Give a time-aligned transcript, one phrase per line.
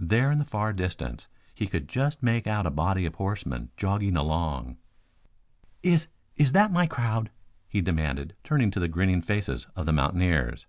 [0.00, 4.16] There in the far distance he could just make out a body of horsemen jogging
[4.16, 4.78] along.
[5.82, 6.06] "Is
[6.36, 7.30] is that my crowd?"
[7.68, 10.66] he demanded, turning to the grinning faces of the mountaineers.